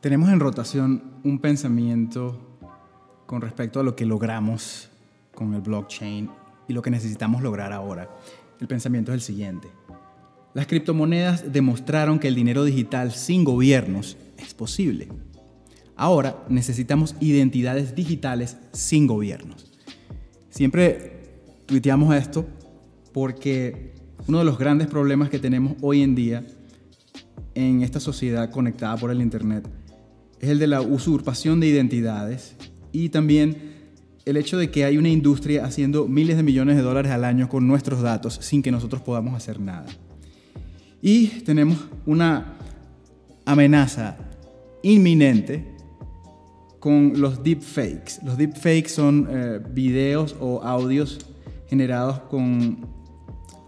Tenemos 0.00 0.30
en 0.30 0.40
rotación 0.40 1.02
un 1.24 1.40
pensamiento 1.40 2.58
con 3.26 3.42
respecto 3.42 3.80
a 3.80 3.82
lo 3.82 3.94
que 3.94 4.06
logramos 4.06 4.88
con 5.34 5.52
el 5.52 5.60
blockchain 5.60 6.30
y 6.66 6.72
lo 6.72 6.80
que 6.80 6.90
necesitamos 6.90 7.42
lograr 7.42 7.70
ahora. 7.74 8.08
El 8.60 8.66
pensamiento 8.66 9.12
es 9.12 9.16
el 9.16 9.20
siguiente. 9.20 9.68
Las 10.54 10.66
criptomonedas 10.66 11.52
demostraron 11.52 12.18
que 12.18 12.28
el 12.28 12.34
dinero 12.34 12.64
digital 12.64 13.12
sin 13.12 13.44
gobiernos 13.44 14.16
es 14.38 14.54
posible. 14.54 15.08
Ahora 15.96 16.44
necesitamos 16.48 17.14
identidades 17.20 17.94
digitales 17.94 18.56
sin 18.72 19.06
gobiernos. 19.06 19.70
Siempre 20.48 21.44
tuiteamos 21.66 22.14
esto 22.14 22.46
porque 23.12 23.92
uno 24.26 24.38
de 24.38 24.44
los 24.46 24.58
grandes 24.58 24.86
problemas 24.86 25.28
que 25.28 25.38
tenemos 25.38 25.74
hoy 25.82 26.00
en 26.00 26.14
día 26.14 26.46
en 27.54 27.82
esta 27.82 28.00
sociedad 28.00 28.50
conectada 28.50 28.96
por 28.96 29.10
el 29.10 29.20
Internet 29.20 29.68
es 30.40 30.48
el 30.48 30.58
de 30.58 30.66
la 30.66 30.80
usurpación 30.80 31.60
de 31.60 31.68
identidades 31.68 32.56
y 32.92 33.10
también 33.10 33.70
el 34.24 34.36
hecho 34.36 34.58
de 34.58 34.70
que 34.70 34.84
hay 34.84 34.96
una 34.98 35.08
industria 35.08 35.64
haciendo 35.64 36.06
miles 36.06 36.36
de 36.36 36.42
millones 36.42 36.76
de 36.76 36.82
dólares 36.82 37.12
al 37.12 37.24
año 37.24 37.48
con 37.48 37.66
nuestros 37.66 38.00
datos 38.00 38.38
sin 38.40 38.62
que 38.62 38.70
nosotros 38.70 39.02
podamos 39.02 39.34
hacer 39.34 39.60
nada. 39.60 39.86
Y 41.02 41.28
tenemos 41.44 41.78
una 42.06 42.54
amenaza 43.44 44.16
inminente 44.82 45.66
con 46.78 47.20
los 47.20 47.42
deepfakes. 47.42 48.20
Los 48.24 48.36
deepfakes 48.36 48.88
son 48.88 49.28
eh, 49.30 49.60
videos 49.72 50.36
o 50.40 50.62
audios 50.62 51.18
generados 51.68 52.20
con 52.20 52.86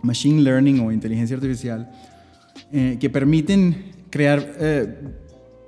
machine 0.03 0.43
learning 0.43 0.81
o 0.81 0.91
inteligencia 0.91 1.37
artificial 1.37 1.91
eh, 2.73 2.97
que 2.99 3.11
permiten 3.11 3.93
crear 4.11 4.55
eh, 4.59 4.97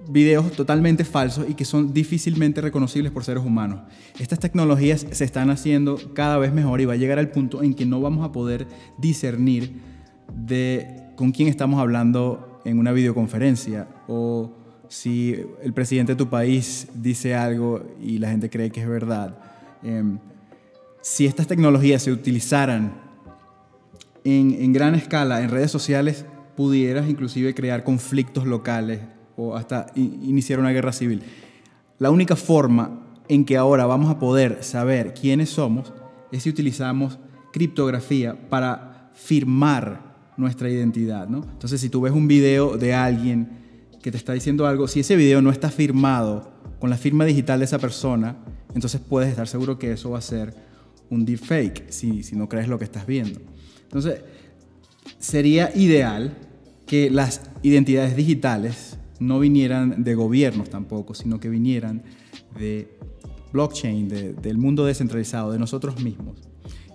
videos 0.09 0.53
totalmente 0.53 1.05
falsos 1.05 1.47
y 1.49 1.55
que 1.55 1.65
son 1.65 1.93
difícilmente 1.93 2.61
reconocibles 2.61 3.12
por 3.12 3.25
seres 3.25 3.45
humanos. 3.45 3.81
Estas 4.19 4.39
tecnologías 4.39 5.06
se 5.11 5.25
están 5.25 5.51
haciendo 5.51 5.98
cada 6.15 6.39
vez 6.39 6.53
mejor 6.53 6.81
y 6.81 6.84
va 6.84 6.95
a 6.95 6.97
llegar 6.97 7.19
al 7.19 7.31
punto 7.31 7.62
en 7.62 7.75
que 7.75 7.87
no 7.87 8.01
vamos 8.01 8.25
a 8.25 8.33
poder 8.33 8.67
discernir 8.98 9.81
de 10.34 11.03
con 11.17 11.33
quién 11.33 11.48
estamos 11.48 11.81
hablando 11.81 12.61
en 12.65 12.78
una 12.78 12.93
videoconferencia 12.93 13.89
o 14.09 14.53
si 14.89 15.37
el 15.62 15.73
presidente 15.73 16.12
de 16.12 16.17
tu 16.17 16.28
país 16.28 16.89
dice 16.95 17.34
algo 17.34 17.83
y 18.00 18.19
la 18.19 18.31
gente 18.31 18.50
cree 18.50 18.71
que 18.71 18.81
es 18.81 18.89
verdad. 18.89 19.39
Em, 19.83 20.19
si 21.00 21.27
estas 21.27 21.47
tecnologías 21.47 22.03
se 22.03 22.12
utilizaran 22.12 22.95
en, 24.25 24.56
en 24.59 24.73
gran 24.73 24.95
escala 24.95 25.43
en 25.43 25.50
redes 25.50 25.71
sociales, 25.71 26.25
pudieras 26.56 27.09
inclusive 27.09 27.55
crear 27.55 27.84
conflictos 27.84 28.47
locales 28.47 29.00
o 29.37 29.57
hasta 29.57 29.87
iniciar 29.95 30.59
una 30.59 30.71
guerra 30.71 30.93
civil. 30.93 31.23
La 31.99 32.11
única 32.11 32.37
forma 32.37 33.01
en 33.29 33.45
que 33.45 33.57
ahora 33.57 33.87
vamos 33.87 34.11
a 34.11 34.19
poder 34.19 34.63
saber 34.63 35.15
quiénes 35.15 35.51
somos 35.51 35.93
es 36.31 36.43
si 36.43 36.51
utilizamos 36.51 37.19
criptografía 37.53 38.49
para 38.49 39.11
firmar 39.15 40.33
nuestra 40.37 40.69
identidad. 40.69 41.29
¿no? 41.29 41.45
Entonces, 41.45 41.81
si 41.81 41.89
tú 41.89 42.03
ves 42.03 42.12
un 42.12 42.27
video 42.27 42.77
de 42.77 42.95
alguien 42.95 43.49
que 44.03 44.11
te 44.11 44.17
está 44.17 44.33
diciendo 44.33 44.67
algo, 44.67 44.89
si 44.89 45.01
ese 45.01 45.17
video 45.17 45.41
no 45.41 45.51
está 45.51 45.71
firmado 45.71 46.53
con 46.81 46.91
la 46.91 46.97
firma 46.97 47.25
digital 47.25 47.61
de 47.61 47.65
esa 47.65 47.79
persona, 47.79 48.37
entonces 48.75 49.01
puedes 49.01 49.31
estar 49.31 49.49
seguro 49.49 49.79
que 49.79 49.93
eso 49.93 50.11
va 50.11 50.19
a 50.19 50.23
ser 50.23 50.55
un 51.11 51.25
deepfake, 51.25 51.91
si, 51.91 52.23
si 52.23 52.37
no 52.37 52.49
crees 52.49 52.69
lo 52.69 52.79
que 52.79 52.85
estás 52.85 53.07
viendo. 53.07 53.41
Entonces, 53.85 54.21
sería 55.19 55.71
ideal 55.75 56.37
que 56.87 57.11
las 57.11 57.43
identidades 57.62 58.17
digitales 58.17 58.94
no 59.20 59.39
vinieran 59.39 60.05
de 60.05 60.15
gobiernos 60.15 60.70
tampoco, 60.70 61.15
sino 61.15 61.41
que 61.41 61.48
vinieran 61.48 62.03
de 62.59 62.89
blockchain, 63.53 64.09
del 64.09 64.59
mundo 64.59 64.84
descentralizado, 64.84 65.53
de 65.53 65.59
nosotros 65.59 66.03
mismos. 66.03 66.41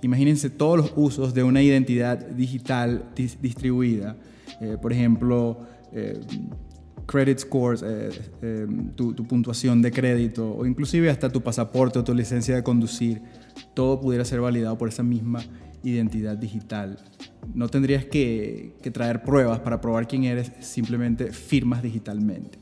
Imagínense 0.02 0.49
todos 0.49 0.77
los 0.77 0.93
usos 0.95 1.33
de 1.33 1.43
una 1.43 1.61
identidad 1.61 2.17
digital 2.17 3.10
distribuida, 3.16 4.17
eh, 4.61 4.77
por 4.82 4.92
ejemplo, 4.93 5.60
eh, 5.93 6.20
credit 7.05 7.39
scores, 7.39 7.83
eh, 7.83 8.67
tu, 8.95 9.14
tu, 9.14 9.26
puntuación 9.26 9.82
de 9.82 9.92
crédito 9.92 10.55
o 10.55 10.66
inclusive 10.66 11.10
hasta 11.10 11.30
tu 11.30 11.42
pasaporte 11.42 11.99
o 11.99 12.04
tu 12.04 12.14
licencia 12.14 12.55
de 12.55 12.64
conducir, 12.64 13.22
todo 13.73 13.99
pudiera 13.99 14.23
ser 14.23 14.42
validado 14.42 14.77
por 14.77 14.89
esa 14.89 15.04
misma 15.04 15.42
identidad 15.84 16.38
digital. 16.38 16.98
No 17.54 17.70
tendrías 17.70 18.06
que, 18.06 18.76
traer 18.94 19.23
pruebas 19.23 19.60
para 19.60 19.82
probar 19.82 20.08
quién 20.08 20.23
eres, 20.23 20.52
simplemente 20.60 21.32
firmas 21.32 21.82
digitalmente. 21.82 22.60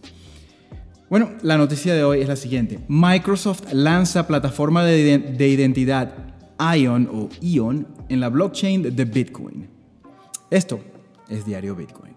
Bueno, 1.10 1.32
la 1.42 1.58
noticia 1.58 1.94
de 1.94 2.04
hoy 2.04 2.22
es 2.22 2.28
la 2.28 2.36
siguiente. 2.36 2.80
Microsoft 2.88 3.72
lanza 3.72 4.28
plataforma 4.28 4.84
de, 4.84 5.18
de 5.18 5.48
identidad 5.48 6.14
ION 6.76 7.10
o 7.12 7.30
ION 7.42 7.88
en 8.10 8.20
la 8.20 8.30
blockchain 8.30 8.96
de 8.96 9.06
Bitcoin. 9.06 9.70
Esto 10.50 10.82
es 11.30 11.46
Diario 11.46 11.76
Bitcoin. 11.76 12.16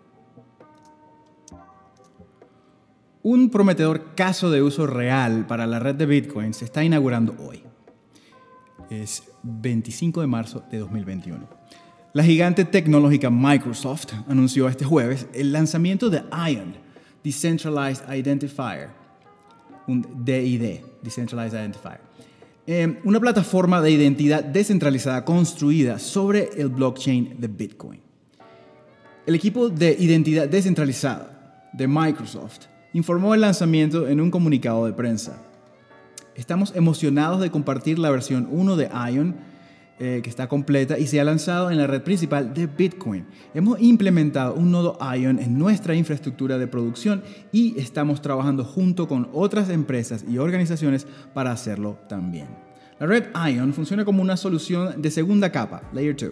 Un 3.23 3.51
prometedor 3.51 4.15
caso 4.15 4.51
de 4.51 4.63
uso 4.63 4.87
real 4.87 5.47
para 5.47 5.67
la 5.67 5.79
red 5.79 5.95
de 5.95 6.07
Bitcoin 6.07 6.55
se 6.55 6.65
está 6.65 6.83
inaugurando 6.83 7.37
hoy 7.39 7.70
es 8.91 9.23
25 9.43 10.21
de 10.21 10.27
marzo 10.27 10.63
de 10.71 10.79
2021. 10.79 11.49
La 12.13 12.25
gigante 12.25 12.65
tecnológica 12.65 13.31
Microsoft 13.31 14.13
anunció 14.29 14.69
este 14.69 14.85
jueves 14.85 15.27
el 15.33 15.53
lanzamiento 15.53 16.11
de 16.11 16.23
ION, 16.51 16.75
Decentralized 17.23 18.13
Identifier, 18.13 18.89
un 19.87 20.25
DID, 20.25 20.81
Decentralized 21.03 21.57
Identifier, 21.57 22.01
eh, 22.67 22.99
una 23.05 23.21
plataforma 23.21 23.81
de 23.81 23.93
identidad 23.93 24.45
descentralizada 24.45 25.25
construida 25.25 25.99
sobre 25.99 26.51
el 26.57 26.69
blockchain 26.69 27.37
de 27.39 27.49
Bitcoin. 27.49 28.01
El 29.27 29.35
equipo 29.35 29.69
de 29.69 29.97
identidad 29.99 30.49
descentralizada 30.49 31.71
de 31.73 31.87
Microsoft 31.87 32.67
informó 32.93 33.35
el 33.35 33.41
lanzamiento 33.43 34.09
en 34.09 34.21
un 34.21 34.31
comunicado 34.31 34.87
de 34.87 34.93
prensa. 34.93 35.41
Estamos 36.41 36.73
emocionados 36.75 37.39
de 37.43 37.51
compartir 37.51 37.99
la 37.99 38.09
versión 38.09 38.49
1 38.51 38.77
de 38.77 38.89
Ion, 39.13 39.37
eh, 39.99 40.21
que 40.25 40.31
está 40.31 40.49
completa 40.49 40.99
y 40.99 41.07
se 41.07 41.21
ha 41.21 41.25
lanzado 41.25 41.71
en 41.71 41.77
la 41.77 41.87
red 41.87 42.01
principal 42.01 42.55
de 42.55 42.67
Bitcoin. 42.67 43.27
Hemos 43.53 43.79
implementado 43.79 44.55
un 44.55 44.73
nodo 44.73 44.97
Ion 45.15 45.39
en 45.39 45.59
nuestra 45.59 45.95
infraestructura 45.95 46.57
de 46.57 46.67
producción 46.67 47.23
y 47.53 47.79
estamos 47.79 48.23
trabajando 48.23 48.65
junto 48.65 49.07
con 49.07 49.29
otras 49.35 49.69
empresas 49.69 50.25
y 50.27 50.39
organizaciones 50.39 51.07
para 51.35 51.53
hacerlo 51.53 51.99
también. 52.09 52.49
La 52.99 53.05
red 53.05 53.25
Ion 53.53 53.75
funciona 53.75 54.07
como 54.07 54.23
una 54.23 54.39
solución 54.39 55.03
de 55.03 55.11
segunda 55.11 55.53
capa, 55.53 55.83
Layer 55.93 56.17
2 56.17 56.31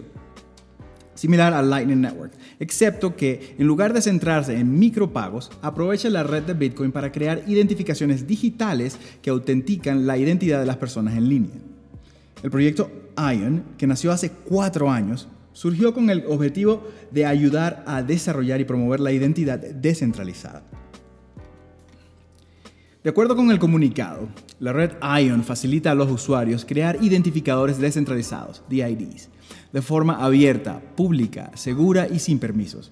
similar 1.19 1.53
al 1.53 1.69
Lightning 1.69 1.99
Network, 1.99 2.31
excepto 2.59 3.15
que 3.15 3.55
en 3.59 3.67
lugar 3.67 3.93
de 3.93 4.01
centrarse 4.01 4.57
en 4.57 4.79
micropagos, 4.79 5.51
aprovecha 5.61 6.09
la 6.09 6.23
red 6.23 6.43
de 6.43 6.53
Bitcoin 6.53 6.93
para 6.93 7.11
crear 7.11 7.43
identificaciones 7.45 8.25
digitales 8.25 8.97
que 9.21 9.29
autentican 9.29 10.07
la 10.07 10.17
identidad 10.17 10.61
de 10.61 10.65
las 10.65 10.77
personas 10.77 11.17
en 11.17 11.27
línea. 11.27 11.57
El 12.41 12.51
proyecto 12.51 12.89
ION, 13.17 13.65
que 13.77 13.85
nació 13.85 14.13
hace 14.13 14.31
cuatro 14.31 14.89
años, 14.89 15.27
surgió 15.51 15.93
con 15.93 16.09
el 16.09 16.23
objetivo 16.25 16.87
de 17.11 17.25
ayudar 17.25 17.83
a 17.85 18.01
desarrollar 18.01 18.61
y 18.61 18.63
promover 18.63 19.01
la 19.01 19.11
identidad 19.11 19.59
descentralizada. 19.59 20.63
De 23.03 23.09
acuerdo 23.09 23.35
con 23.35 23.51
el 23.51 23.59
comunicado, 23.59 24.29
la 24.59 24.73
red 24.73 24.91
ION 25.01 25.43
facilita 25.43 25.91
a 25.91 25.95
los 25.95 26.11
usuarios 26.11 26.65
crear 26.65 26.97
identificadores 27.01 27.79
descentralizados, 27.79 28.61
DIDs, 28.69 29.29
de 29.71 29.81
forma 29.81 30.23
abierta, 30.23 30.81
pública, 30.95 31.51
segura 31.55 32.07
y 32.07 32.19
sin 32.19 32.39
permisos, 32.39 32.91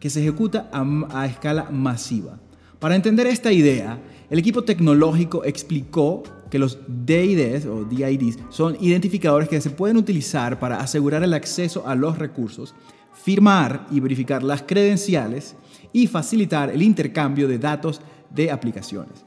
que 0.00 0.10
se 0.10 0.20
ejecuta 0.22 0.70
a, 0.72 1.26
escala 1.26 1.70
masiva. 1.70 2.38
Para 2.78 2.96
entender 2.96 3.26
esta 3.26 3.52
idea, 3.52 4.00
el 4.30 4.38
equipo 4.38 4.64
tecnológico 4.64 5.44
explicó 5.44 6.22
que 6.50 6.58
los 6.58 6.78
DIDs 6.86 7.66
o 7.66 7.84
DIDs 7.84 8.38
son 8.48 8.76
identificadores 8.80 9.48
que 9.48 9.60
se 9.60 9.70
pueden 9.70 9.96
utilizar 9.96 10.58
para 10.58 10.80
asegurar 10.80 11.22
el 11.22 11.34
acceso 11.34 11.86
a 11.86 11.94
los 11.94 12.18
recursos, 12.18 12.74
firmar 13.12 13.86
y 13.90 14.00
verificar 14.00 14.42
las 14.42 14.62
credenciales 14.62 15.56
y 15.92 16.06
facilitar 16.06 16.70
el 16.70 16.82
intercambio 16.82 17.46
de 17.46 17.58
datos 17.58 18.00
de 18.30 18.50
aplicaciones. 18.50 19.24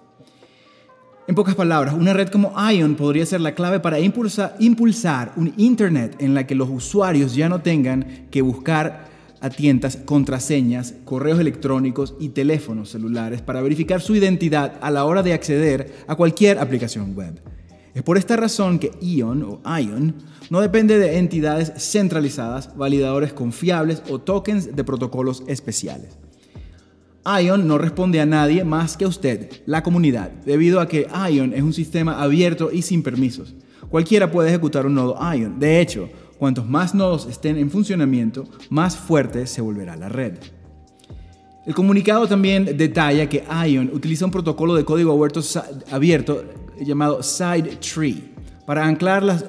En 1.28 1.36
pocas 1.36 1.56
palabras, 1.56 1.94
una 1.94 2.14
red 2.14 2.30
como 2.30 2.54
ION 2.72 2.96
podría 2.96 3.26
ser 3.26 3.42
la 3.42 3.54
clave 3.54 3.82
para 3.82 4.00
impulsar 4.00 5.34
un 5.36 5.54
Internet 5.58 6.16
en 6.20 6.34
la 6.34 6.48
que 6.48 6.56
los 6.56 6.70
usuarios 6.70 7.36
ya 7.36 7.50
no 7.50 7.60
tengan 7.60 8.28
que 8.32 8.42
buscar 8.42 9.10
a 9.42 9.50
tiendas 9.50 9.98
contraseñas, 9.98 10.94
correos 11.04 11.42
electrónicos 11.42 12.16
y 12.18 12.30
teléfonos 12.30 12.92
celulares 12.92 13.42
para 13.42 13.62
verificar 13.62 14.00
su 14.00 14.16
identidad 14.16 14.76
a 14.80 14.90
la 14.90 15.04
hora 15.04 15.22
de 15.22 15.34
acceder 15.34 15.94
a 16.08 16.16
cualquier 16.16 16.60
aplicación 16.60 17.14
web. 17.14 17.42
Es 17.94 18.04
por 18.04 18.18
esta 18.18 18.38
razón 18.38 18.80
que 18.80 18.92
ION 19.02 19.44
o 19.44 19.80
ION 19.80 20.16
no 20.50 20.62
depende 20.62 20.98
de 20.98 21.18
entidades 21.18 21.74
centralizadas, 21.76 22.74
validadores 22.78 23.34
confiables 23.34 24.02
o 24.10 24.20
tokens 24.20 24.78
de 24.78 24.84
protocolos 24.86 25.44
especiales. 25.48 26.18
Ion 27.42 27.68
no 27.68 27.78
responde 27.78 28.22
a 28.22 28.26
nadie 28.26 28.64
más 28.64 28.96
que 28.96 29.04
a 29.04 29.10
usted, 29.10 29.50
la 29.66 29.84
comunidad, 29.84 30.32
debido 30.46 30.80
a 30.80 30.88
que 30.88 31.08
Ion 31.32 31.54
es 31.54 31.62
un 31.62 31.74
sistema 31.74 32.22
abierto 32.22 32.72
y 32.72 32.82
sin 32.82 33.04
permisos. 33.04 33.54
Cualquiera 33.90 34.32
puede 34.32 34.50
ejecutar 34.50 34.86
un 34.86 34.96
nodo 34.96 35.18
Ion. 35.34 35.60
De 35.60 35.82
hecho, 35.82 36.10
cuantos 36.38 36.68
más 36.68 36.96
nodos 36.96 37.26
estén 37.26 37.58
en 37.58 37.70
funcionamiento, 37.70 38.46
más 38.70 38.96
fuerte 38.96 39.46
se 39.46 39.62
volverá 39.62 39.98
la 39.98 40.08
red. 40.08 40.36
El 41.66 41.74
comunicado 41.74 42.28
también 42.28 42.78
detalla 42.78 43.28
que 43.28 43.44
Ion 43.68 43.92
utiliza 43.94 44.24
un 44.24 44.32
protocolo 44.32 44.74
de 44.74 44.86
código 44.86 45.12
abierto, 45.12 45.42
abierto 45.92 46.46
llamado 46.80 47.22
SideTree 47.22 48.36
para 48.66 48.86
anclar 48.86 49.24
las, 49.24 49.46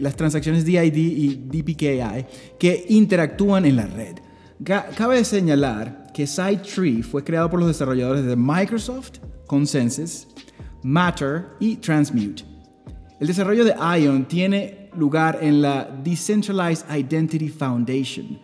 las 0.00 0.16
transacciones 0.16 0.64
DID 0.64 0.96
y 0.96 1.34
DPKI 1.36 2.26
que 2.58 2.84
interactúan 2.88 3.64
en 3.64 3.76
la 3.76 3.86
red. 3.86 4.16
Cabe 4.64 5.24
señalar 5.24 6.01
que 6.12 6.26
SideTree 6.26 7.02
fue 7.02 7.24
creado 7.24 7.50
por 7.50 7.60
los 7.60 7.68
desarrolladores 7.68 8.24
de 8.24 8.36
Microsoft, 8.36 9.18
Consensus, 9.46 10.28
Matter 10.82 11.46
y 11.60 11.76
Transmute. 11.76 12.44
El 13.20 13.28
desarrollo 13.28 13.64
de 13.64 13.74
Ion 14.00 14.24
tiene 14.26 14.90
lugar 14.96 15.38
en 15.40 15.62
la 15.62 15.84
Decentralized 15.84 16.84
Identity 16.94 17.48
Foundation, 17.48 18.38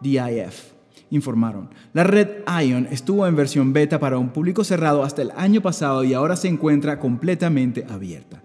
DIF, 0.00 0.72
informaron. 1.10 1.70
La 1.92 2.04
red 2.04 2.42
Ion 2.62 2.88
estuvo 2.90 3.26
en 3.26 3.36
versión 3.36 3.72
beta 3.72 3.98
para 3.98 4.18
un 4.18 4.30
público 4.30 4.64
cerrado 4.64 5.02
hasta 5.02 5.22
el 5.22 5.30
año 5.36 5.60
pasado 5.60 6.04
y 6.04 6.14
ahora 6.14 6.36
se 6.36 6.48
encuentra 6.48 6.98
completamente 6.98 7.86
abierta. 7.88 8.42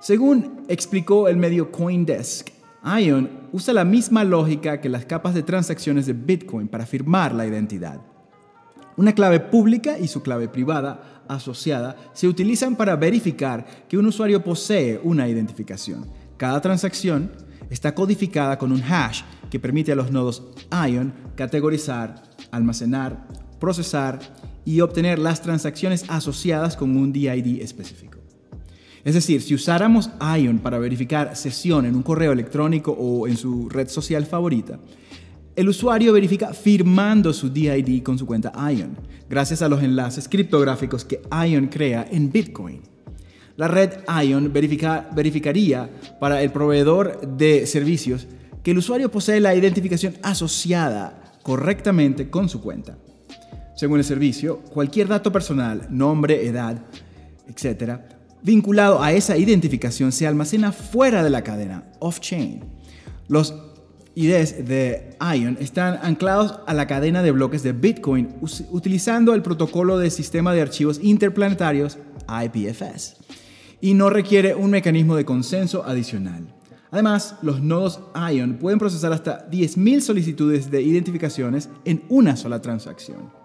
Según 0.00 0.64
explicó 0.68 1.28
el 1.28 1.38
medio 1.38 1.72
Coindesk, 1.72 2.50
Ion 2.84 3.48
usa 3.52 3.72
la 3.72 3.84
misma 3.84 4.24
lógica 4.24 4.80
que 4.80 4.90
las 4.90 5.06
capas 5.06 5.34
de 5.34 5.42
transacciones 5.42 6.06
de 6.06 6.12
Bitcoin 6.12 6.68
para 6.68 6.84
firmar 6.84 7.34
la 7.34 7.46
identidad. 7.46 8.00
Una 8.96 9.14
clave 9.14 9.40
pública 9.40 9.98
y 9.98 10.06
su 10.06 10.22
clave 10.22 10.48
privada 10.48 11.24
asociada 11.26 11.96
se 12.12 12.28
utilizan 12.28 12.76
para 12.76 12.94
verificar 12.96 13.64
que 13.88 13.96
un 13.96 14.06
usuario 14.06 14.44
posee 14.44 15.00
una 15.02 15.26
identificación. 15.28 16.06
Cada 16.36 16.60
transacción 16.60 17.32
está 17.70 17.94
codificada 17.94 18.58
con 18.58 18.70
un 18.70 18.82
hash 18.82 19.22
que 19.50 19.58
permite 19.58 19.92
a 19.92 19.96
los 19.96 20.10
nodos 20.10 20.42
Ion 20.70 21.14
categorizar, 21.36 22.22
almacenar, 22.50 23.26
procesar 23.58 24.20
y 24.64 24.80
obtener 24.80 25.18
las 25.18 25.40
transacciones 25.40 26.04
asociadas 26.08 26.76
con 26.76 26.96
un 26.96 27.12
DID 27.12 27.62
específico. 27.62 28.23
Es 29.04 29.12
decir, 29.14 29.42
si 29.42 29.54
usáramos 29.54 30.10
Ion 30.38 30.60
para 30.60 30.78
verificar 30.78 31.36
sesión 31.36 31.84
en 31.84 31.94
un 31.94 32.02
correo 32.02 32.32
electrónico 32.32 32.92
o 32.92 33.28
en 33.28 33.36
su 33.36 33.68
red 33.68 33.88
social 33.88 34.24
favorita, 34.24 34.78
el 35.54 35.68
usuario 35.68 36.14
verifica 36.14 36.54
firmando 36.54 37.32
su 37.32 37.50
DID 37.50 38.02
con 38.02 38.18
su 38.18 38.26
cuenta 38.26 38.52
Ion, 38.72 38.96
gracias 39.28 39.60
a 39.60 39.68
los 39.68 39.82
enlaces 39.82 40.26
criptográficos 40.26 41.04
que 41.04 41.20
Ion 41.46 41.66
crea 41.66 42.08
en 42.10 42.32
Bitcoin. 42.32 42.80
La 43.56 43.68
red 43.68 43.90
Ion 44.26 44.52
verificaría 44.52 45.90
para 46.18 46.42
el 46.42 46.50
proveedor 46.50 47.20
de 47.36 47.66
servicios 47.66 48.26
que 48.62 48.70
el 48.70 48.78
usuario 48.78 49.10
posee 49.10 49.38
la 49.38 49.54
identificación 49.54 50.14
asociada 50.22 51.34
correctamente 51.42 52.30
con 52.30 52.48
su 52.48 52.62
cuenta. 52.62 52.96
Según 53.76 53.98
el 53.98 54.04
servicio, 54.04 54.60
cualquier 54.60 55.08
dato 55.08 55.30
personal, 55.30 55.86
nombre, 55.90 56.46
edad, 56.46 56.82
etc., 57.46 58.13
vinculado 58.44 59.02
a 59.02 59.12
esa 59.12 59.36
identificación 59.36 60.12
se 60.12 60.26
almacena 60.26 60.70
fuera 60.70 61.24
de 61.24 61.30
la 61.30 61.42
cadena, 61.42 61.84
off-chain. 61.98 62.62
Los 63.26 63.54
IDs 64.14 64.68
de 64.68 65.16
Ion 65.34 65.56
están 65.58 65.98
anclados 66.02 66.60
a 66.66 66.74
la 66.74 66.86
cadena 66.86 67.22
de 67.22 67.32
bloques 67.32 67.62
de 67.62 67.72
Bitcoin 67.72 68.28
utilizando 68.70 69.34
el 69.34 69.42
protocolo 69.42 69.98
de 69.98 70.10
sistema 70.10 70.52
de 70.52 70.60
archivos 70.60 71.00
interplanetarios 71.02 71.98
IPFS 72.28 73.16
y 73.80 73.94
no 73.94 74.10
requiere 74.10 74.54
un 74.54 74.70
mecanismo 74.70 75.16
de 75.16 75.24
consenso 75.24 75.84
adicional. 75.84 76.54
Además, 76.90 77.36
los 77.42 77.60
nodos 77.60 78.00
Ion 78.30 78.58
pueden 78.58 78.78
procesar 78.78 79.12
hasta 79.12 79.50
10.000 79.50 80.00
solicitudes 80.00 80.70
de 80.70 80.82
identificaciones 80.82 81.70
en 81.84 82.04
una 82.08 82.36
sola 82.36 82.60
transacción. 82.62 83.43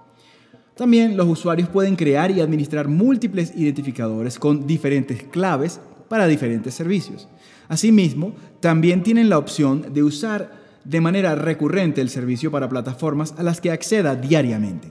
También 0.79 1.17
los 1.17 1.27
usuarios 1.27 1.67
pueden 1.67 1.97
crear 1.97 2.31
y 2.31 2.39
administrar 2.39 2.87
múltiples 2.87 3.51
identificadores 3.53 4.39
con 4.39 4.65
diferentes 4.65 5.23
claves 5.23 5.81
para 6.07 6.25
diferentes 6.25 6.73
servicios. 6.73 7.27
Asimismo, 7.67 8.31
también 8.61 9.03
tienen 9.03 9.27
la 9.27 9.39
opción 9.39 9.93
de 9.93 10.03
usar 10.03 10.53
de 10.85 11.01
manera 11.01 11.35
recurrente 11.35 11.99
el 11.99 12.07
servicio 12.07 12.49
para 12.49 12.69
plataformas 12.69 13.35
a 13.37 13.43
las 13.43 13.59
que 13.59 13.71
acceda 13.71 14.15
diariamente. 14.15 14.87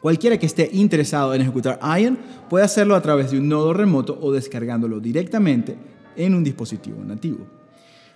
Cualquiera 0.00 0.38
que 0.38 0.46
esté 0.46 0.68
interesado 0.72 1.34
en 1.34 1.42
ejecutar 1.42 1.78
Ion 2.00 2.18
puede 2.48 2.64
hacerlo 2.64 2.96
a 2.96 3.00
través 3.00 3.30
de 3.30 3.38
un 3.38 3.48
nodo 3.48 3.72
remoto 3.72 4.18
o 4.20 4.32
descargándolo 4.32 4.98
directamente 4.98 5.76
en 6.16 6.34
un 6.34 6.42
dispositivo 6.42 7.04
nativo. 7.04 7.46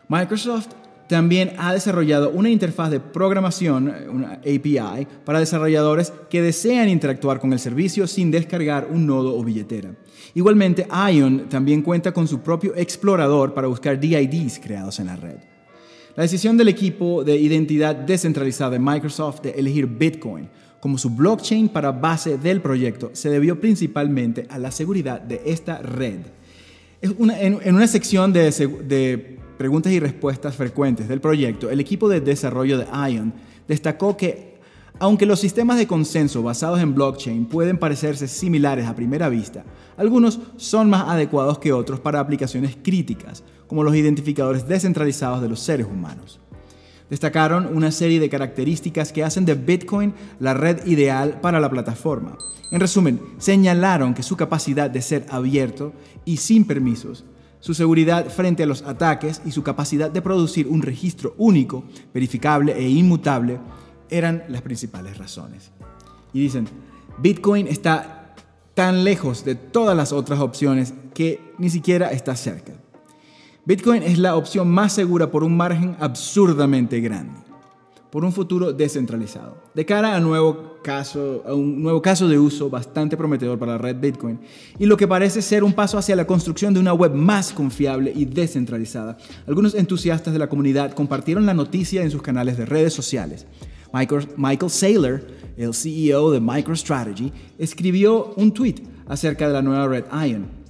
Microsoft 0.09 0.71
también 1.15 1.53
ha 1.59 1.73
desarrollado 1.73 2.31
una 2.31 2.51
interfaz 2.51 2.91
de 2.91 2.99
programación, 2.99 3.95
una 4.11 4.33
API, 4.33 5.07
para 5.25 5.39
desarrolladores 5.39 6.13
que 6.29 6.43
desean 6.43 6.89
interactuar 6.89 7.39
con 7.39 7.53
el 7.53 7.61
servicio 7.61 8.09
sin 8.09 8.33
descargar 8.33 8.89
un 8.91 9.07
nodo 9.07 9.39
o 9.39 9.45
billetera. 9.45 9.95
Igualmente, 10.35 10.89
Ion 11.13 11.49
también 11.49 11.83
cuenta 11.83 12.11
con 12.11 12.27
su 12.27 12.41
propio 12.41 12.75
explorador 12.75 13.55
para 13.55 13.69
buscar 13.69 14.01
DIDs 14.01 14.59
creados 14.59 14.99
en 14.99 15.07
la 15.07 15.15
red. 15.15 15.37
La 16.17 16.25
decisión 16.25 16.57
del 16.57 16.67
equipo 16.67 17.23
de 17.23 17.37
identidad 17.37 17.95
descentralizada 17.95 18.73
de 18.73 18.81
Microsoft 18.81 19.43
de 19.43 19.51
elegir 19.51 19.87
Bitcoin 19.87 20.49
como 20.81 20.99
su 20.99 21.11
blockchain 21.11 21.69
para 21.69 21.93
base 21.93 22.39
del 22.39 22.61
proyecto 22.61 23.11
se 23.13 23.31
debió 23.31 23.61
principalmente 23.61 24.49
a 24.49 24.59
la 24.59 24.73
seguridad 24.73 25.21
de 25.21 25.43
esta 25.47 25.79
red. 25.79 26.19
en, 27.03 27.75
una 27.77 27.87
sección 27.87 28.33
de, 28.33 29.44
preguntas 29.57 29.93
y 29.93 30.01
respuestas 30.01 30.57
frecuentes 30.57 31.09
del 31.09 31.21
proyecto, 31.21 31.71
el 31.71 31.81
equipo 31.81 32.09
de 32.09 32.21
desarrollo 32.21 32.79
de 32.79 32.87
ION 33.11 33.33
destacó 33.69 34.17
que, 34.17 34.59
aunque 34.99 35.27
los 35.27 35.41
sistemas 35.41 35.79
de 35.79 35.87
consenso 35.87 36.43
basados 36.43 36.81
en 36.81 36.95
blockchain 36.95 37.47
pueden 37.47 37.79
parecerse 37.79 38.29
similares 38.29 38.87
a 38.87 38.95
primera 38.95 39.29
vista, 39.29 39.65
algunos 39.97 40.41
son 40.57 40.91
más 40.91 41.09
adecuados 41.09 41.59
que 41.59 41.73
otros 41.73 42.01
para 42.01 42.21
aplicaciones 42.21 42.77
críticas, 42.83 43.43
como 43.67 43.83
los 43.83 43.95
identificadores 43.95 44.69
descentralizados 44.69 45.41
de 45.41 45.49
los 45.49 45.61
seres 45.61 45.87
humanos. 45.87 46.41
Destacaron 47.11 47.67
una 47.77 47.91
serie 47.91 48.19
de 48.19 48.31
características 48.31 49.13
que 49.13 49.23
hacen 49.23 49.45
de 49.45 49.55
Bitcoin 49.55 50.15
la 50.41 50.55
red 50.55 50.85
ideal 50.87 51.41
para 51.41 51.61
la 51.61 51.71
plataforma. 51.71 52.39
En 52.71 52.81
resumen, 52.81 53.21
señalaron 53.39 54.15
que 54.15 54.23
su 54.23 54.37
capacidad 54.37 54.91
de 54.91 55.03
ser 55.03 55.27
abierto 55.31 55.93
y 56.25 56.39
sin 56.39 56.65
permisos 56.65 57.25
su 57.65 57.73
seguridad 57.73 58.29
frente 58.29 58.65
a 58.65 58.67
los 58.67 58.83
ataques 58.83 59.41
y 59.47 59.51
su 59.51 59.63
capacidad 59.63 60.11
de 60.11 60.21
producir 60.21 60.69
un 60.69 60.83
registro 60.83 61.35
único, 61.39 61.83
verificable 62.13 62.77
e 62.77 62.87
inmutable 62.87 63.59
eran 64.11 64.45
las 64.51 64.61
principales 64.61 65.17
razones. 65.17 65.71
Y 66.35 66.41
dicen, 66.41 66.69
Bitcoin 67.17 67.67
está 67.67 68.35
tan 68.75 69.03
lejos 69.03 69.47
de 69.47 69.55
todas 69.55 69.97
las 69.97 70.13
otras 70.13 70.41
opciones 70.41 70.93
que 71.15 71.41
ni 71.57 71.71
siquiera 71.71 72.13
está 72.13 72.37
cerca. 72.37 72.75
Bitcoin 73.65 74.03
es 74.03 74.19
la 74.19 74.37
opción 74.37 74.69
más 74.69 74.93
segura 74.93 75.31
por 75.31 75.43
un 75.43 75.57
margen 75.57 75.97
absurdamente 76.01 77.01
grande 77.01 77.44
por 78.15 78.25
un 78.25 78.33
futuro 78.33 78.73
descentralizado. 78.73 79.61
De 79.75 79.85
cara 79.85 80.15
a, 80.15 80.19
un 80.19 80.23
nuevo 81.83 82.01
caso 82.01 82.29
de 82.29 82.39
uso 82.39 82.71
bastante 82.71 83.17
prometedor 83.17 83.59
para 83.59 83.73
la 83.73 83.79
red 83.79 83.97
Bitcoin 83.97 84.39
y 84.79 84.87
lo 84.87 84.97
que 84.97 85.09
parece 85.09 85.43
ser 85.43 85.65
un 85.65 85.73
paso 85.73 85.99
hacia 85.99 86.15
la 86.15 86.25
construcción 86.25 86.73
de 86.73 86.79
una 86.79 86.93
web 86.93 87.13
más 87.13 87.53
confiable 87.53 88.13
y 88.15 88.25
descentralizada, 88.25 89.19
algunos 89.49 89.75
entusiastas 89.75 90.33
de 90.33 90.39
la 90.39 90.49
comunidad 90.49 90.93
compartieron 90.93 91.45
la 91.45 91.55
noticia 91.55 92.05
en 92.05 92.13
sus 92.13 92.23
canales 92.23 92.57
de 92.57 92.67
redes 92.67 92.95
sociales. 92.95 93.49
Michael, 93.93 94.29
Michael 94.37 94.71
Saylor, 94.71 95.21
el 95.57 95.75
CEO 95.75 96.31
de 96.31 96.39
MicroStrategy, 96.39 97.33
escribió 97.59 98.33
un 98.37 98.55
tweet 98.55 98.77
acerca 99.09 99.49
de 99.49 99.55
la 99.55 99.63
nueva 99.63 99.89
red 99.89 100.05
Ion 100.25 100.64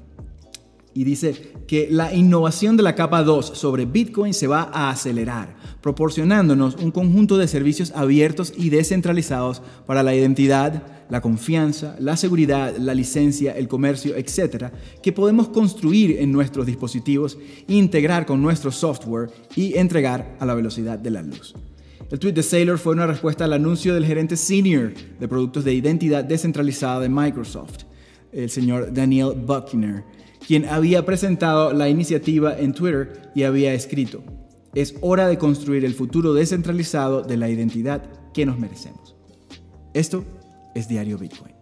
y 0.94 1.04
dice 1.04 1.52
que 1.66 1.88
la 1.90 2.14
innovación 2.14 2.76
de 2.76 2.84
la 2.84 2.94
capa 2.94 3.22
2 3.22 3.46
sobre 3.54 3.84
Bitcoin 3.84 4.32
se 4.32 4.46
va 4.46 4.70
a 4.72 4.90
acelerar 4.90 5.56
proporcionándonos 5.84 6.76
un 6.76 6.90
conjunto 6.90 7.36
de 7.36 7.46
servicios 7.46 7.92
abiertos 7.94 8.54
y 8.56 8.70
descentralizados 8.70 9.60
para 9.86 10.02
la 10.02 10.14
identidad, 10.14 10.82
la 11.10 11.20
confianza, 11.20 11.94
la 11.98 12.16
seguridad, 12.16 12.74
la 12.78 12.94
licencia, 12.94 13.52
el 13.52 13.68
comercio, 13.68 14.16
etc., 14.16 14.72
que 15.02 15.12
podemos 15.12 15.48
construir 15.48 16.16
en 16.20 16.32
nuestros 16.32 16.64
dispositivos, 16.64 17.36
integrar 17.68 18.24
con 18.24 18.40
nuestro 18.40 18.72
software 18.72 19.28
y 19.54 19.76
entregar 19.76 20.38
a 20.40 20.46
la 20.46 20.54
velocidad 20.54 20.98
de 20.98 21.10
la 21.10 21.20
luz. 21.20 21.54
El 22.10 22.18
tweet 22.18 22.32
de 22.32 22.42
Saylor 22.42 22.78
fue 22.78 22.94
una 22.94 23.06
respuesta 23.06 23.44
al 23.44 23.52
anuncio 23.52 23.92
del 23.92 24.06
gerente 24.06 24.38
senior 24.38 24.94
de 25.20 25.28
productos 25.28 25.64
de 25.64 25.74
identidad 25.74 26.24
descentralizada 26.24 27.00
de 27.00 27.10
Microsoft, 27.10 27.84
el 28.32 28.48
señor 28.48 28.90
Daniel 28.90 29.34
Buckner, 29.36 30.02
quien 30.46 30.66
había 30.68 31.04
presentado 31.04 31.72
la 31.72 31.88
iniciativa 31.88 32.58
en 32.58 32.72
Twitter 32.72 33.30
y 33.34 33.44
había 33.44 33.74
escrito, 33.74 34.22
es 34.74 34.94
hora 35.00 35.28
de 35.28 35.38
construir 35.38 35.84
el 35.84 35.94
futuro 35.94 36.34
descentralizado 36.34 37.22
de 37.22 37.36
la 37.36 37.48
identidad 37.48 38.02
que 38.32 38.44
nos 38.44 38.58
merecemos. 38.58 39.16
Esto 39.94 40.24
es 40.74 40.88
Diario 40.88 41.18
Bitcoin. 41.18 41.53